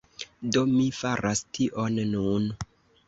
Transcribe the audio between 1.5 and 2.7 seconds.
tion nun